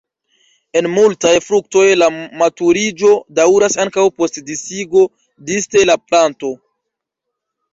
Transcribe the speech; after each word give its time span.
En 0.79 0.87
multaj 0.93 1.33
fruktoj 1.47 1.83
la 1.99 2.07
maturiĝo 2.41 3.11
daŭras 3.41 3.77
ankaŭ 3.85 4.07
post 4.23 4.41
disigo 4.49 5.05
disde 5.51 5.85
la 5.91 5.99
planto. 6.09 6.53